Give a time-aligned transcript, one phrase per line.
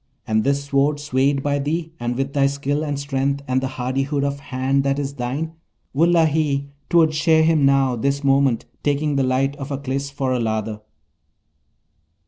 [0.25, 4.23] And this Sword swayed by thee, and with thy skill and strength and the hardihood
[4.23, 5.53] of hand that is thine,
[5.93, 6.69] wullahy!
[6.89, 10.81] 'twould shear him now, this moment, taking the light of Aklis for a lather.'